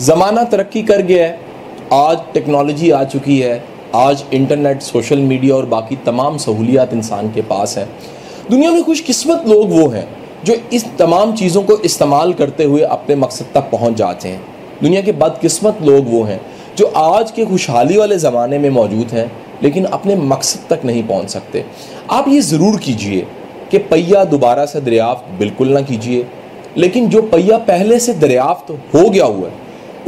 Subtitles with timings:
[0.00, 1.36] زمانہ ترقی کر گیا ہے،
[1.90, 3.58] آج ٹیکنالوجی آ چکی ہے،
[3.92, 7.84] آج انٹرنیٹ، سوشل میڈیا اور باقی تمام سہولیات انسان کے پاس ہیں۔
[8.50, 10.04] دنیا میں خوش قسمت لوگ وہ ہیں
[10.42, 14.38] جو اس تمام چیزوں کو استعمال کرتے ہوئے اپنے مقصد تک پہنچ جاتے ہیں۔
[14.82, 16.38] دنیا کے بدقسمت لوگ وہ ہیں
[16.76, 19.26] جو آج کے خوشحالی والے زمانے میں موجود ہیں،
[19.60, 21.62] لیکن اپنے مقصد تک نہیں پہنچ سکتے۔
[22.08, 23.24] آپ یہ ضرور کیجیے
[23.70, 26.22] کہ پہیا دوبارہ سے دریافت بالکل نہ کیجیے،
[26.74, 29.66] لیکن جو پہیا پہلے سے دریافت ہو گیا ہوا ہے